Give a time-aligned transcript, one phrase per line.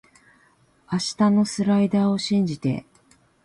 [0.87, 2.87] あたしのスライダーを信じて